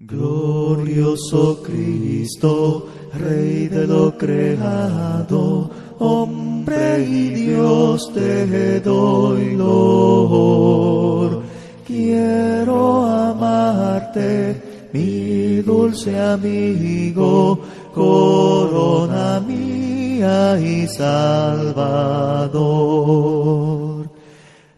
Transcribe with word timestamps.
Glorioso 0.00 1.60
Cristo, 1.60 2.86
Rey 3.14 3.66
de 3.66 3.84
lo 3.84 4.16
creado, 4.16 5.68
hombre 5.98 7.02
y 7.02 7.30
Dios 7.30 8.08
te 8.14 8.78
doy 8.78 9.56
loor. 9.56 11.42
Quiero 11.84 13.06
amarte, 13.06 14.88
mi 14.92 15.62
dulce 15.62 16.16
amigo, 16.16 17.58
corona 17.92 19.40
mía 19.40 20.60
y 20.60 20.86
salvador. 20.86 22.38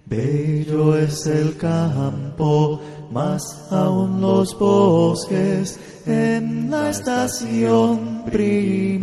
Bello 0.06 0.96
es 0.96 1.26
el 1.26 1.58
campo, 1.58 2.80
más 3.10 3.66
aún 3.70 4.20
los 4.20 4.56
bosques 4.58 5.78
en 6.06 6.70
la 6.70 6.90
estación 6.90 8.22
primaveral. 8.30 9.00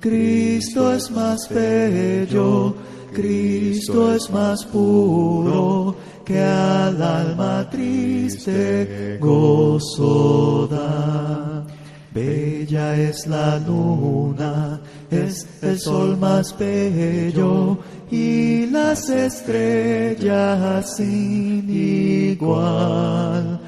Cristo 0.00 0.92
es 0.92 1.10
más 1.10 1.48
bello, 1.48 2.74
Cristo 3.12 4.14
es 4.14 4.30
más 4.30 4.64
puro, 4.64 5.94
que 6.24 6.38
al 6.40 7.02
alma 7.02 7.68
triste 7.70 9.18
gozo 9.20 10.66
da. 10.70 11.64
Bella 12.12 12.96
es 12.96 13.26
la 13.28 13.58
luna, 13.60 14.80
es 15.10 15.46
el 15.62 15.78
sol 15.78 16.16
más 16.16 16.56
bello 16.58 17.78
y 18.10 18.66
las 18.66 19.08
estrellas 19.08 20.96
sin 20.96 21.70
igual. 21.70 23.60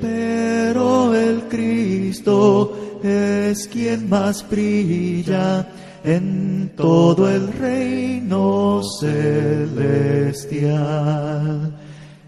Pero 0.00 1.12
el 1.12 1.48
Cristo 1.48 3.00
es 3.02 3.66
quien 3.66 4.08
más 4.08 4.48
brilla 4.48 5.66
en 6.04 6.72
todo 6.76 7.28
el 7.28 7.52
reino 7.52 8.80
celestial. 9.00 10.28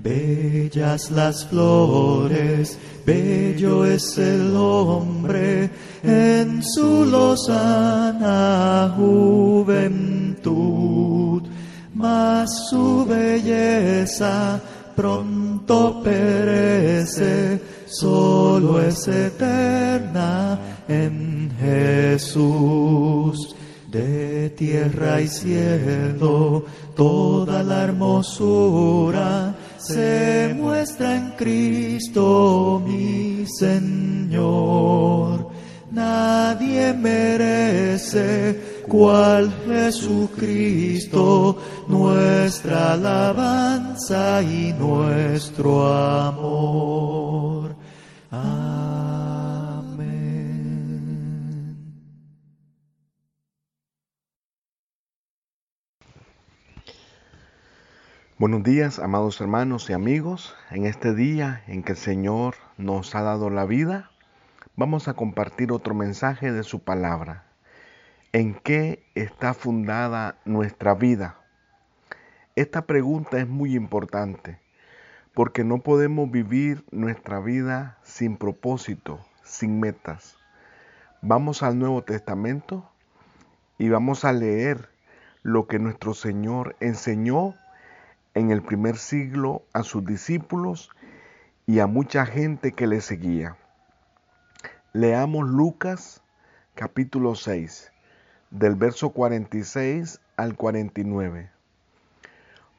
Bellas 0.03 1.11
las 1.11 1.45
flores, 1.45 2.79
bello 3.05 3.85
es 3.85 4.17
el 4.17 4.57
hombre 4.57 5.69
en 6.03 6.63
su 6.63 7.05
lozana 7.05 8.95
juventud, 8.97 9.83
mas 11.93 12.49
su 12.71 13.05
belleza 13.05 14.59
pronto 14.97 16.01
perece, 16.03 17.61
solo 17.87 18.81
es 18.81 19.07
eterna 19.07 20.59
en 20.89 21.53
Jesús. 21.61 23.55
De 23.91 24.51
tierra 24.51 25.21
y 25.21 25.29
cielo, 25.29 26.65
toda 26.95 27.63
la 27.65 27.83
hermosura 27.83 29.57
se 29.81 30.55
muestra 30.57 31.17
en 31.17 31.31
Cristo 31.33 32.81
mi 32.85 33.45
Señor. 33.47 35.51
Nadie 35.91 36.93
merece 36.93 38.83
cual 38.87 39.53
Jesucristo 39.67 41.57
nuestra 41.89 42.93
alabanza 42.93 44.41
y 44.43 44.73
nuestro 44.73 45.93
amor. 45.93 47.00
Buenos 58.41 58.63
días, 58.63 58.99
amados 58.99 59.39
hermanos 59.43 59.91
y 59.91 59.93
amigos. 59.93 60.57
En 60.71 60.87
este 60.87 61.15
día 61.15 61.63
en 61.67 61.83
que 61.83 61.93
el 61.93 61.99
Señor 61.99 62.55
nos 62.79 63.15
ha 63.15 63.21
dado 63.21 63.51
la 63.51 63.67
vida, 63.67 64.13
vamos 64.77 65.09
a 65.09 65.13
compartir 65.13 65.73
otro 65.73 65.95
mensaje 65.95 66.51
de 66.51 66.63
su 66.63 66.83
palabra. 66.83 67.45
¿En 68.33 68.55
qué 68.55 69.05
está 69.15 69.53
fundada 69.53 70.39
nuestra 70.47 70.95
vida? 70.95 71.39
Esta 72.57 72.87
pregunta 72.87 73.39
es 73.39 73.47
muy 73.47 73.75
importante 73.75 74.59
porque 75.35 75.63
no 75.63 75.83
podemos 75.83 76.31
vivir 76.31 76.83
nuestra 76.91 77.41
vida 77.41 77.99
sin 78.05 78.39
propósito, 78.39 79.21
sin 79.45 79.81
metas. 79.81 80.39
Vamos 81.21 81.63
al 81.63 81.79
Nuevo 81.79 82.05
Testamento 82.05 82.91
y 83.77 83.91
vamos 83.91 84.25
a 84.25 84.33
leer 84.33 84.89
lo 85.43 85.67
que 85.67 85.79
nuestro 85.79 86.15
Señor 86.15 86.75
enseñó 86.81 87.55
en 88.35 88.51
el 88.51 88.63
primer 88.63 88.97
siglo 88.97 89.63
a 89.73 89.83
sus 89.83 90.05
discípulos 90.05 90.91
y 91.67 91.81
a 91.81 91.87
mucha 91.87 92.27
gente 92.27 92.73
que 92.73 92.87
le 92.87 93.01
seguía. 93.01 93.57
Leamos 94.93 95.49
Lucas 95.49 96.23
capítulo 96.75 97.35
6, 97.35 97.93
del 98.51 98.75
verso 98.75 99.11
46 99.11 100.21
al 100.37 100.57
49. 100.57 101.51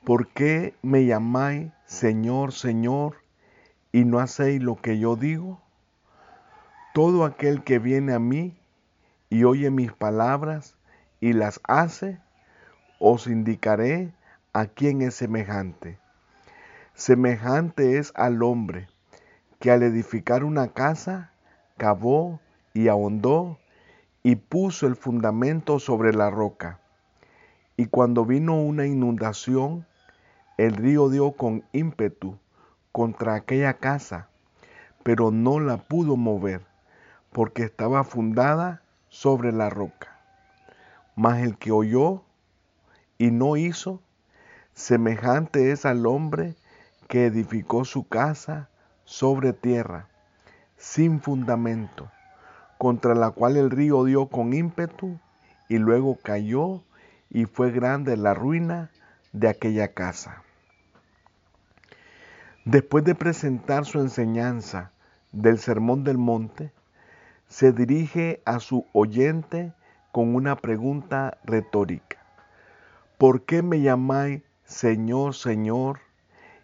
¿Por 0.04 0.28
qué 0.30 0.74
me 0.82 1.06
llamáis 1.06 1.72
Señor, 1.86 2.54
Señor, 2.54 3.18
y 3.92 4.06
no 4.06 4.20
hacéis 4.20 4.62
lo 4.62 4.82
que 4.82 4.98
yo 5.00 5.16
digo? 5.16 5.62
Todo 6.94 7.24
aquel 7.24 7.64
que 7.64 7.80
viene 7.80 8.14
a 8.14 8.20
mí 8.20 8.58
y 9.30 9.44
oye 9.44 9.70
mis 9.70 9.94
palabras 9.94 10.76
y 11.20 11.34
las 11.34 11.62
hace, 11.64 12.20
os 13.00 13.28
indicaré 13.28 14.12
a 14.54 14.66
quién 14.66 15.02
es 15.02 15.16
semejante. 15.16 15.98
Semejante 16.94 17.98
es 17.98 18.12
al 18.16 18.44
hombre 18.44 18.88
que 19.60 19.72
al 19.72 19.84
edificar 19.84 20.44
una 20.44 20.70
casa 20.70 21.32
cavó 21.78 22.40
y 22.74 22.90
ahondó 22.90 23.60
y 24.24 24.36
puso 24.36 24.88
el 24.88 24.96
fundamento 24.96 25.80
sobre 25.80 26.14
la 26.14 26.30
roca. 26.30 26.80
Y 27.78 27.86
cuando 27.86 28.26
vino 28.26 28.62
una 28.62 28.86
inundación, 28.86 29.86
el 30.58 30.76
río 30.76 31.10
dio 31.10 31.32
con 31.32 31.64
ímpetu 31.72 32.38
contra 32.92 33.36
aquella 33.36 33.76
casa, 33.76 34.28
pero 35.04 35.32
no 35.32 35.60
la 35.60 35.78
pudo 35.78 36.18
mover, 36.18 36.62
porque 37.32 37.64
estaba 37.64 38.04
fundada 38.04 38.84
sobre 39.08 39.52
la 39.52 39.70
roca. 39.70 40.20
Mas 41.16 41.42
el 41.42 41.58
que 41.58 41.72
oyó 41.72 42.24
y 43.18 43.32
no 43.32 43.56
hizo, 43.58 44.02
Semejante 44.82 45.72
es 45.72 45.86
al 45.86 46.08
hombre 46.08 46.56
que 47.08 47.28
edificó 47.28 47.86
su 47.86 48.08
casa 48.08 48.68
sobre 49.06 49.54
tierra, 49.54 50.08
sin 50.76 51.22
fundamento, 51.22 52.10
contra 52.80 53.14
la 53.14 53.30
cual 53.30 53.58
el 53.58 53.70
río 53.70 54.06
dio 54.06 54.26
con 54.26 54.54
ímpetu 54.54 55.20
y 55.70 55.78
luego 55.78 56.18
cayó 56.24 56.82
y 57.30 57.46
fue 57.46 57.70
grande 57.70 58.18
la 58.18 58.34
ruina 58.34 58.90
de 59.34 59.50
aquella 59.50 59.94
casa. 59.94 60.42
Después 62.66 63.04
de 63.04 63.14
presentar 63.14 63.86
su 63.86 64.00
enseñanza 64.00 64.94
del 65.32 65.60
Sermón 65.60 66.04
del 66.04 66.18
Monte, 66.18 66.74
se 67.48 67.72
dirige 67.72 68.42
a 68.46 68.60
su 68.60 68.88
oyente 68.94 69.74
con 70.12 70.34
una 70.34 70.56
pregunta 70.56 71.38
retórica. 71.44 72.18
¿Por 73.20 73.44
qué 73.44 73.62
me 73.62 73.82
llamáis 73.82 74.42
Señor, 74.72 75.36
Señor, 75.36 76.00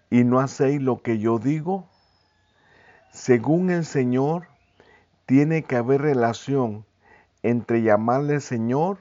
y 0.10 0.24
no 0.24 0.40
hacéis 0.40 0.82
lo 0.82 1.02
que 1.02 1.20
yo 1.20 1.40
digo? 1.40 1.90
Según 3.12 3.70
el 3.70 3.84
Señor, 3.84 4.48
tiene 5.26 5.64
que 5.64 5.76
haber 5.76 6.02
relación 6.02 6.86
entre 7.44 7.82
llamarle 7.82 8.40
Señor 8.40 9.00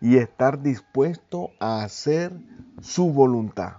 y 0.00 0.18
estar 0.18 0.62
dispuesto 0.62 1.50
a 1.58 1.82
hacer 1.82 2.32
su 2.80 3.12
voluntad. 3.12 3.78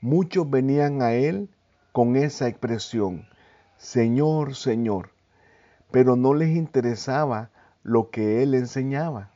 Muchos 0.00 0.48
venían 0.48 1.02
a 1.02 1.14
Él 1.14 1.50
con 1.90 2.14
esa 2.14 2.46
expresión, 2.46 3.26
Señor, 3.76 4.54
Señor, 4.54 5.10
pero 5.90 6.14
no 6.14 6.32
les 6.32 6.56
interesaba 6.56 7.50
lo 7.82 8.10
que 8.10 8.44
Él 8.44 8.54
enseñaba. 8.54 9.31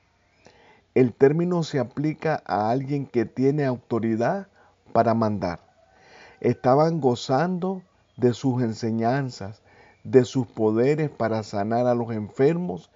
El 0.97 1.13
término 1.13 1.63
se 1.63 1.79
aplica 1.79 2.43
a 2.47 2.71
alguien 2.71 3.05
que 3.05 3.27
tiene 3.27 3.67
autoridad 3.67 4.49
para 4.95 5.13
mandar. 5.13 5.61
Estaban 6.41 7.03
gozando 7.03 7.83
de 8.17 8.33
sus 8.33 8.63
enseñanzas, 8.63 9.61
de 10.05 10.25
sus 10.25 10.47
poderes 10.47 11.11
para 11.11 11.43
sanar 11.43 11.87
a 11.87 11.95
los 11.95 12.13
enfermos 12.13 12.91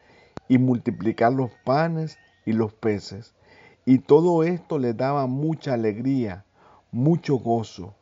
y 0.49 0.57
multiplicar 0.57 1.35
los 1.35 1.51
panes 1.63 2.17
y 2.47 2.55
los 2.55 2.73
peces. 2.73 3.35
Y 3.85 3.99
todo 3.99 4.45
esto 4.45 4.79
les 4.79 4.97
daba 4.97 5.27
mucha 5.27 5.75
alegría, 5.75 6.47
mucho 6.93 7.37
gozo. 7.37 7.95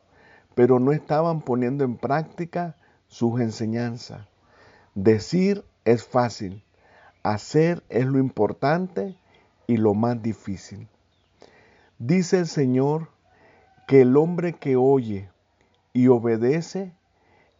pero 0.55 0.79
no 0.79 0.93
estaban 0.93 1.41
poniendo 1.41 1.83
en 1.83 1.97
práctica 1.97 2.77
sus 3.09 3.41
enseñanzas. 3.41 4.25
Decir 4.95 5.65
es 5.83 6.05
fácil, 6.05 6.63
hacer 7.21 7.83
es 7.89 8.05
lo 8.05 8.17
importante 8.17 9.17
y 9.69 9.77
lo 9.77 9.93
más 9.93 10.19
difícil. 10.19 10.87
Dice 11.99 12.39
el 12.39 12.47
Señor 12.47 13.09
que 13.87 14.01
el 14.01 14.17
hombre 14.17 14.53
que 14.53 14.75
oye 14.75 15.29
y 15.93 16.07
obedece 16.07 16.91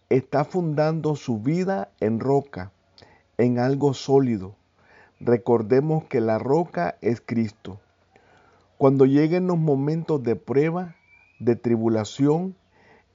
está 0.09 0.43
fundando 0.43 1.15
su 1.15 1.37
vida 1.39 1.91
en 1.99 2.19
roca, 2.19 2.71
en 3.37 3.59
algo 3.59 3.93
sólido. 3.93 4.55
Recordemos 5.19 6.05
que 6.05 6.19
la 6.19 6.39
roca 6.39 6.97
es 7.01 7.21
Cristo. 7.23 7.79
Cuando 8.79 9.05
lleguen 9.05 9.45
los 9.45 9.59
momentos 9.59 10.23
de 10.23 10.35
prueba, 10.35 10.95
de 11.39 11.55
tribulación, 11.55 12.55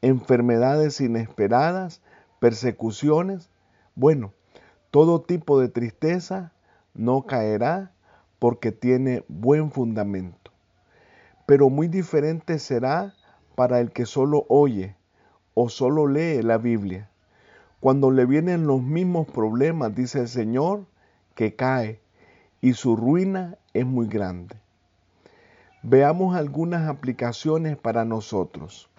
enfermedades 0.03 1.01
inesperadas, 1.01 2.01
persecuciones, 2.39 3.51
bueno, 3.97 4.33
todo 4.93 5.21
tipo 5.21 5.59
de 5.59 5.69
tristeza 5.69 6.53
no 6.95 7.23
caerá 7.23 7.91
porque 8.45 8.73
tiene 8.73 9.25
buen 9.27 9.71
fundamento. 9.71 10.51
Pero 11.47 11.71
muy 11.71 11.89
diferente 11.89 12.59
será 12.59 13.15
para 13.55 13.81
el 13.81 13.91
que 13.91 14.05
solo 14.05 14.45
oye 14.51 14.97
o 15.55 15.71
solo 15.71 16.07
lee 16.07 16.43
la 16.43 16.59
Biblia. 16.59 17.09
Cuando 17.81 18.11
le 18.11 18.27
vienen 18.27 18.67
los 18.67 18.83
mismos 18.83 19.27
problemas, 19.29 19.95
dice 19.95 20.21
el 20.21 20.29
Señor, 20.29 20.85
que 21.35 21.57
cae 21.57 22.03
y 22.61 22.75
su 22.75 22.97
ruina 22.97 23.57
es 23.73 23.87
muy 23.87 24.09
grande. 24.09 24.57
Veamos 25.83 26.37
algunas 26.37 26.87
aplicaciones 26.87 27.79
para 27.79 28.05
nosotros. 28.05 28.91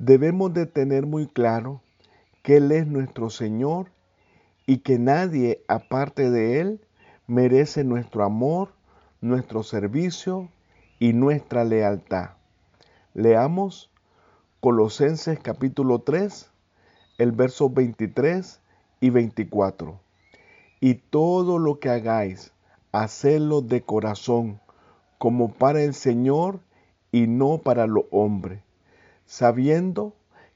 Debemos 0.00 0.52
de 0.52 0.66
tener 0.66 1.06
muy 1.06 1.28
claro 1.28 1.80
que 2.42 2.56
Él 2.56 2.72
es 2.72 2.88
nuestro 2.88 3.30
Señor 3.30 3.92
y 4.66 4.78
que 4.78 4.98
nadie 4.98 5.62
aparte 5.68 6.28
de 6.28 6.58
Él 6.58 6.80
merece 7.26 7.84
nuestro 7.84 8.24
amor, 8.24 8.72
nuestro 9.20 9.62
servicio 9.62 10.48
y 10.98 11.12
nuestra 11.12 11.64
lealtad. 11.64 12.30
Leamos 13.14 13.90
Colosenses 14.60 15.38
capítulo 15.40 16.00
3, 16.00 16.50
el 17.18 17.32
verso 17.32 17.70
23 17.70 18.60
y 19.00 19.10
24. 19.10 20.00
Y 20.80 20.94
todo 20.94 21.58
lo 21.58 21.78
que 21.78 21.90
hagáis, 21.90 22.52
hacedlo 22.90 23.60
de 23.60 23.82
corazón, 23.82 24.60
como 25.18 25.52
para 25.52 25.82
el 25.82 25.94
Señor 25.94 26.60
y 27.12 27.26
no 27.26 27.58
para 27.58 27.86
los 27.86 28.04
hombres, 28.10 28.62
sabiendo 29.26 30.14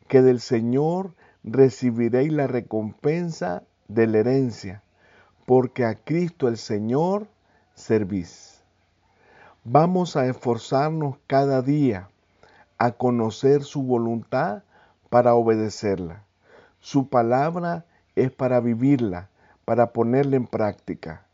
que 0.09 0.23
del 0.23 0.41
Señor 0.41 1.15
recibiréis 1.45 2.33
la 2.33 2.47
recompensa 2.47 3.63
de 3.89 4.07
la 4.07 4.19
herencia, 4.19 4.83
porque 5.47 5.85
a 5.85 5.95
Cristo 5.95 6.49
el 6.49 6.59
Señor 6.59 7.29
servís. 7.75 8.63
Vamos 9.65 10.17
a 10.17 10.27
esforzarnos 10.27 11.17
cada 11.27 11.63
día 11.63 12.11
a 12.79 12.93
conocer 12.93 13.63
su 13.63 13.83
voluntad 13.83 14.65
para 15.09 15.35
obedecerla. 15.35 16.25
Su 16.81 17.09
palabra 17.09 17.87
es 18.17 18.31
para 18.31 18.61
vivirla, 18.61 19.31
para 19.65 19.93
ponerla 19.93 20.37
en 20.37 20.47
práctica. 20.47 21.27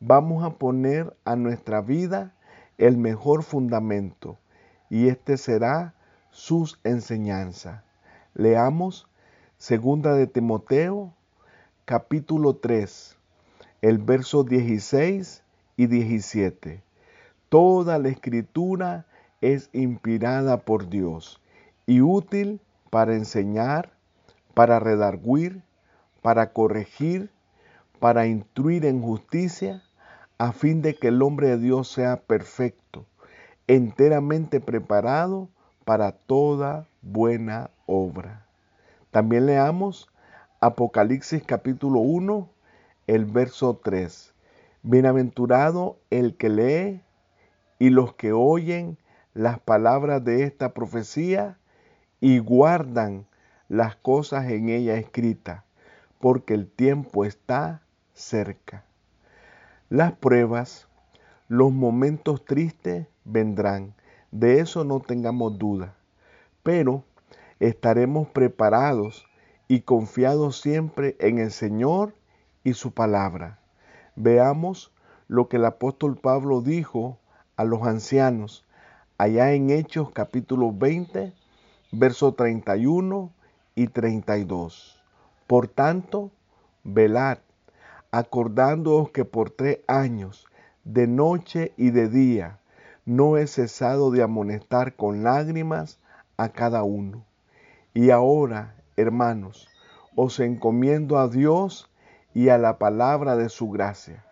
Vamos 0.00 0.44
a 0.44 0.50
poner 0.50 1.16
a 1.24 1.36
nuestra 1.36 1.80
vida 1.80 2.34
el 2.78 2.96
mejor 2.96 3.42
fundamento 3.42 4.38
y 4.88 5.08
este 5.08 5.36
será 5.36 5.94
sus 6.30 6.80
enseñanzas. 6.84 7.82
Leamos 8.34 9.08
segunda 9.58 10.14
de 10.14 10.26
Timoteo 10.26 11.12
capítulo 11.84 12.56
3, 12.56 13.17
el 13.80 13.98
verso 13.98 14.44
16 14.44 15.42
y 15.76 15.86
17. 15.86 16.82
Toda 17.48 17.98
la 17.98 18.08
escritura 18.08 19.06
es 19.40 19.70
inspirada 19.72 20.58
por 20.58 20.88
Dios 20.88 21.40
y 21.86 22.00
útil 22.00 22.60
para 22.90 23.14
enseñar, 23.14 23.92
para 24.54 24.80
redarguir, 24.80 25.62
para 26.22 26.52
corregir, 26.52 27.30
para 28.00 28.26
instruir 28.26 28.84
en 28.84 29.00
justicia, 29.00 29.82
a 30.38 30.52
fin 30.52 30.82
de 30.82 30.94
que 30.94 31.08
el 31.08 31.22
hombre 31.22 31.48
de 31.48 31.58
Dios 31.58 31.88
sea 31.88 32.20
perfecto, 32.20 33.06
enteramente 33.66 34.60
preparado 34.60 35.48
para 35.84 36.12
toda 36.12 36.86
buena 37.02 37.70
obra. 37.86 38.46
También 39.10 39.46
leamos 39.46 40.08
Apocalipsis 40.60 41.42
capítulo 41.44 42.00
1, 42.00 42.48
el 43.08 43.24
verso 43.24 43.80
3. 43.82 44.34
Bienaventurado 44.82 45.98
el 46.10 46.36
que 46.36 46.50
lee 46.50 47.02
y 47.78 47.88
los 47.88 48.12
que 48.14 48.32
oyen 48.32 48.98
las 49.32 49.58
palabras 49.58 50.22
de 50.22 50.44
esta 50.44 50.74
profecía 50.74 51.58
y 52.20 52.38
guardan 52.38 53.26
las 53.68 53.96
cosas 53.96 54.50
en 54.50 54.68
ella 54.68 54.96
escritas, 54.96 55.64
porque 56.20 56.52
el 56.52 56.70
tiempo 56.70 57.24
está 57.24 57.80
cerca. 58.12 58.84
Las 59.88 60.12
pruebas, 60.12 60.86
los 61.48 61.72
momentos 61.72 62.44
tristes 62.44 63.06
vendrán, 63.24 63.94
de 64.32 64.60
eso 64.60 64.84
no 64.84 65.00
tengamos 65.00 65.58
duda, 65.58 65.94
pero 66.62 67.04
estaremos 67.58 68.28
preparados 68.28 69.26
y 69.66 69.80
confiados 69.80 70.60
siempre 70.60 71.16
en 71.20 71.38
el 71.38 71.52
Señor 71.52 72.17
y 72.68 72.74
su 72.74 72.92
palabra. 72.92 73.58
Veamos 74.14 74.92
lo 75.26 75.48
que 75.48 75.56
el 75.56 75.64
apóstol 75.64 76.18
Pablo 76.18 76.60
dijo 76.60 77.18
a 77.56 77.64
los 77.64 77.82
ancianos 77.82 78.66
allá 79.16 79.52
en 79.52 79.70
Hechos 79.70 80.10
capítulo 80.10 80.72
20, 80.72 81.32
verso 81.92 82.34
31 82.34 83.32
y 83.74 83.86
32. 83.86 85.02
Por 85.46 85.68
tanto, 85.68 86.30
velad, 86.84 87.38
acordándoos 88.10 89.10
que 89.10 89.24
por 89.24 89.50
tres 89.50 89.78
años, 89.86 90.46
de 90.84 91.06
noche 91.06 91.72
y 91.78 91.90
de 91.90 92.08
día, 92.08 92.58
no 93.06 93.38
he 93.38 93.46
cesado 93.46 94.10
de 94.10 94.22
amonestar 94.22 94.94
con 94.94 95.24
lágrimas 95.24 95.98
a 96.36 96.50
cada 96.50 96.82
uno. 96.82 97.24
Y 97.94 98.10
ahora, 98.10 98.74
hermanos, 98.96 99.68
os 100.14 100.38
encomiendo 100.40 101.18
a 101.18 101.28
Dios 101.28 101.87
y 102.38 102.50
a 102.50 102.56
la 102.56 102.78
palabra 102.78 103.34
de 103.34 103.48
su 103.48 103.68
gracia, 103.68 104.24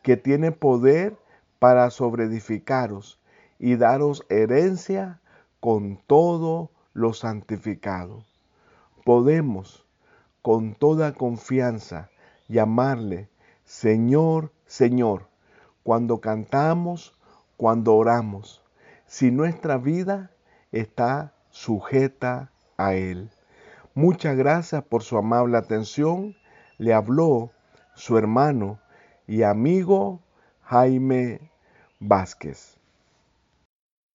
que 0.00 0.16
tiene 0.16 0.50
poder 0.50 1.18
para 1.58 1.90
sobreedificaros 1.90 3.20
y 3.58 3.76
daros 3.76 4.24
herencia 4.30 5.20
con 5.60 5.98
todo 6.06 6.70
lo 6.94 7.12
santificado. 7.12 8.24
Podemos 9.04 9.84
con 10.40 10.74
toda 10.74 11.12
confianza 11.12 12.08
llamarle 12.48 13.28
Señor, 13.66 14.52
Señor, 14.64 15.26
cuando 15.82 16.22
cantamos, 16.22 17.14
cuando 17.58 17.94
oramos, 17.94 18.64
si 19.06 19.30
nuestra 19.30 19.76
vida 19.76 20.30
está 20.72 21.34
sujeta 21.50 22.52
a 22.78 22.94
Él. 22.94 23.28
Muchas 23.92 24.34
gracias 24.34 24.82
por 24.84 25.02
su 25.02 25.18
amable 25.18 25.58
atención. 25.58 26.39
Le 26.80 26.94
habló 26.94 27.50
su 27.94 28.16
hermano 28.16 28.78
y 29.26 29.42
amigo 29.42 30.22
Jaime 30.62 31.52
Vázquez. 31.98 32.79